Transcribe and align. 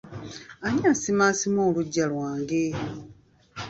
Ani 0.65 0.81
asimaasima 0.93 1.59
oluggya 1.67 2.05
lwange? 2.11 2.63